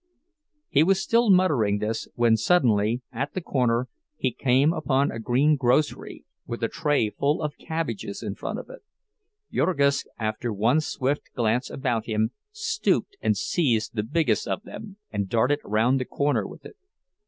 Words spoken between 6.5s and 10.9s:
a tray full of cabbages in front of it. Jurgis, after one